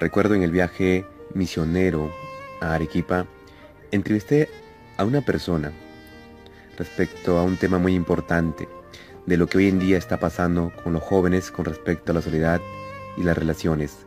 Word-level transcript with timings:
Recuerdo 0.00 0.34
en 0.34 0.42
el 0.42 0.50
viaje 0.50 1.04
misionero 1.34 2.10
a 2.62 2.72
Arequipa, 2.72 3.26
entrevisté 3.90 4.48
a 4.96 5.04
una 5.04 5.20
persona 5.20 5.72
respecto 6.78 7.36
a 7.36 7.42
un 7.42 7.58
tema 7.58 7.78
muy 7.78 7.94
importante 7.94 8.66
de 9.26 9.36
lo 9.36 9.46
que 9.46 9.58
hoy 9.58 9.68
en 9.68 9.78
día 9.78 9.98
está 9.98 10.18
pasando 10.18 10.72
con 10.82 10.94
los 10.94 11.02
jóvenes 11.02 11.50
con 11.50 11.66
respecto 11.66 12.12
a 12.12 12.14
la 12.14 12.22
soledad 12.22 12.62
y 13.18 13.24
las 13.24 13.36
relaciones. 13.36 14.06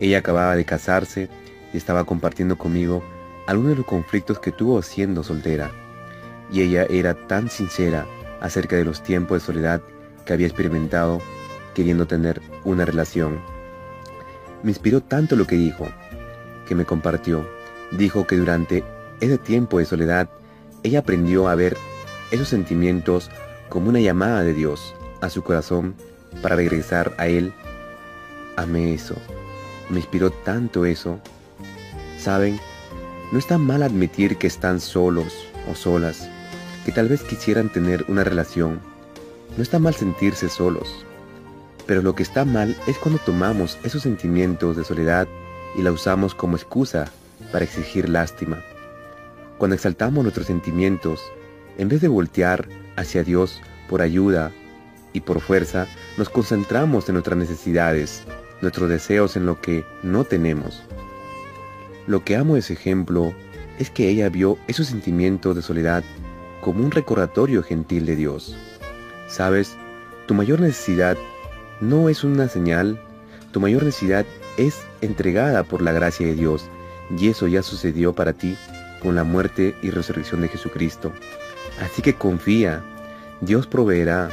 Ella 0.00 0.20
acababa 0.20 0.56
de 0.56 0.64
casarse 0.64 1.28
y 1.74 1.76
estaba 1.76 2.04
compartiendo 2.04 2.56
conmigo 2.56 3.04
algunos 3.46 3.72
de 3.72 3.76
los 3.76 3.86
conflictos 3.86 4.38
que 4.38 4.50
tuvo 4.50 4.80
siendo 4.80 5.22
soltera. 5.22 5.70
Y 6.50 6.62
ella 6.62 6.86
era 6.88 7.12
tan 7.26 7.50
sincera 7.50 8.06
acerca 8.40 8.76
de 8.76 8.84
los 8.86 9.02
tiempos 9.02 9.42
de 9.42 9.46
soledad 9.46 9.82
que 10.24 10.32
había 10.32 10.46
experimentado 10.46 11.20
queriendo 11.74 12.06
tener 12.06 12.40
una 12.64 12.86
relación. 12.86 13.57
Me 14.62 14.70
inspiró 14.70 15.00
tanto 15.00 15.36
lo 15.36 15.46
que 15.46 15.56
dijo, 15.56 15.86
que 16.66 16.74
me 16.74 16.84
compartió. 16.84 17.48
Dijo 17.92 18.26
que 18.26 18.36
durante 18.36 18.84
ese 19.20 19.38
tiempo 19.38 19.78
de 19.78 19.84
soledad, 19.84 20.28
ella 20.82 21.00
aprendió 21.00 21.48
a 21.48 21.54
ver 21.54 21.76
esos 22.30 22.48
sentimientos 22.48 23.30
como 23.68 23.88
una 23.88 24.00
llamada 24.00 24.42
de 24.42 24.54
Dios 24.54 24.94
a 25.20 25.30
su 25.30 25.42
corazón 25.42 25.94
para 26.42 26.56
regresar 26.56 27.14
a 27.18 27.26
Él. 27.26 27.52
Amé 28.56 28.94
eso. 28.94 29.14
Me 29.88 29.98
inspiró 29.98 30.30
tanto 30.30 30.84
eso. 30.84 31.20
Saben, 32.18 32.58
no 33.32 33.38
está 33.38 33.58
mal 33.58 33.82
admitir 33.82 34.36
que 34.36 34.46
están 34.46 34.80
solos 34.80 35.46
o 35.70 35.74
solas, 35.74 36.28
que 36.84 36.92
tal 36.92 37.08
vez 37.08 37.22
quisieran 37.22 37.70
tener 37.70 38.04
una 38.08 38.24
relación. 38.24 38.80
No 39.56 39.62
está 39.62 39.78
mal 39.78 39.94
sentirse 39.94 40.48
solos. 40.48 41.04
Pero 41.88 42.02
lo 42.02 42.14
que 42.14 42.22
está 42.22 42.44
mal 42.44 42.76
es 42.86 42.98
cuando 42.98 43.18
tomamos 43.18 43.78
esos 43.82 44.02
sentimientos 44.02 44.76
de 44.76 44.84
soledad 44.84 45.26
y 45.74 45.80
la 45.80 45.90
usamos 45.90 46.34
como 46.34 46.54
excusa 46.54 47.10
para 47.50 47.64
exigir 47.64 48.10
lástima. 48.10 48.62
Cuando 49.56 49.74
exaltamos 49.74 50.22
nuestros 50.22 50.46
sentimientos, 50.46 51.22
en 51.78 51.88
vez 51.88 52.02
de 52.02 52.08
voltear 52.08 52.68
hacia 52.96 53.24
Dios 53.24 53.62
por 53.88 54.02
ayuda 54.02 54.52
y 55.14 55.20
por 55.20 55.40
fuerza, 55.40 55.86
nos 56.18 56.28
concentramos 56.28 57.08
en 57.08 57.14
nuestras 57.14 57.38
necesidades, 57.38 58.22
nuestros 58.60 58.90
deseos 58.90 59.34
en 59.36 59.46
lo 59.46 59.58
que 59.62 59.82
no 60.02 60.24
tenemos. 60.24 60.82
Lo 62.06 62.22
que 62.22 62.36
amo 62.36 62.52
de 62.52 62.60
ese 62.60 62.74
ejemplo 62.74 63.32
es 63.78 63.88
que 63.88 64.10
ella 64.10 64.28
vio 64.28 64.58
esos 64.66 64.88
sentimientos 64.88 65.56
de 65.56 65.62
soledad 65.62 66.04
como 66.60 66.84
un 66.84 66.90
recordatorio 66.90 67.62
gentil 67.62 68.04
de 68.04 68.16
Dios. 68.16 68.54
Sabes, 69.26 69.74
tu 70.26 70.34
mayor 70.34 70.60
necesidad 70.60 71.16
no 71.80 72.08
es 72.08 72.24
una 72.24 72.48
señal, 72.48 73.00
tu 73.52 73.60
mayor 73.60 73.84
necesidad 73.84 74.26
es 74.56 74.82
entregada 75.00 75.62
por 75.62 75.82
la 75.82 75.92
gracia 75.92 76.26
de 76.26 76.34
Dios, 76.34 76.68
y 77.16 77.28
eso 77.28 77.46
ya 77.46 77.62
sucedió 77.62 78.12
para 78.14 78.32
ti 78.32 78.56
con 79.02 79.14
la 79.14 79.24
muerte 79.24 79.74
y 79.82 79.90
resurrección 79.90 80.40
de 80.42 80.48
Jesucristo. 80.48 81.12
Así 81.80 82.02
que 82.02 82.14
confía, 82.14 82.82
Dios 83.40 83.66
proveerá 83.66 84.28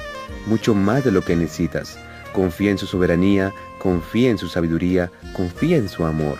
mucho 0.47 0.73
más 0.73 1.03
de 1.03 1.11
lo 1.11 1.21
que 1.21 1.35
necesitas. 1.35 1.97
Confía 2.33 2.71
en 2.71 2.77
su 2.77 2.87
soberanía, 2.87 3.53
confía 3.79 4.29
en 4.29 4.37
su 4.37 4.47
sabiduría, 4.47 5.11
confía 5.33 5.77
en 5.77 5.87
su 5.87 6.05
amor. 6.05 6.39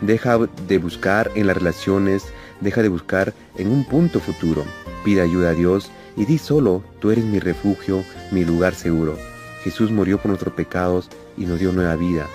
Deja 0.00 0.38
de 0.66 0.78
buscar 0.78 1.30
en 1.34 1.46
las 1.46 1.56
relaciones, 1.56 2.24
deja 2.60 2.82
de 2.82 2.88
buscar 2.88 3.32
en 3.56 3.70
un 3.70 3.84
punto 3.84 4.20
futuro. 4.20 4.64
Pide 5.04 5.22
ayuda 5.22 5.50
a 5.50 5.54
Dios 5.54 5.90
y 6.16 6.24
di 6.24 6.38
solo, 6.38 6.82
tú 7.00 7.10
eres 7.10 7.24
mi 7.24 7.38
refugio, 7.38 8.04
mi 8.30 8.44
lugar 8.44 8.74
seguro. 8.74 9.16
Jesús 9.62 9.90
murió 9.90 10.18
por 10.18 10.28
nuestros 10.28 10.54
pecados 10.54 11.08
y 11.36 11.44
nos 11.46 11.58
dio 11.58 11.72
nueva 11.72 11.96
vida. 11.96 12.26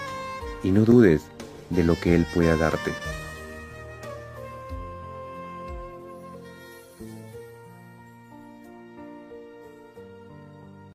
Y 0.63 0.71
no 0.71 0.85
dudes 0.85 1.23
de 1.69 1.83
lo 1.83 1.99
que 1.99 2.15
Él 2.15 2.25
pueda 2.33 2.55
darte. 2.55 2.91